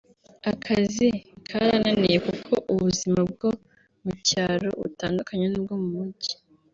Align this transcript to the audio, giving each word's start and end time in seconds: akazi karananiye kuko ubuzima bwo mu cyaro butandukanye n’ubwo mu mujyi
akazi 0.51 1.07
karananiye 1.47 2.17
kuko 2.27 2.53
ubuzima 2.73 3.19
bwo 3.31 3.49
mu 4.03 4.13
cyaro 4.27 4.69
butandukanye 4.81 5.45
n’ubwo 5.49 5.73
mu 5.81 5.89
mujyi 5.97 6.33